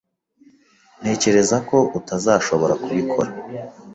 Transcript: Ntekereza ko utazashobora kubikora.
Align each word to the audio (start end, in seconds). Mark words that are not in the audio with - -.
Ntekereza 1.01 1.57
ko 1.69 1.77
utazashobora 1.99 2.73
kubikora. 2.83 3.29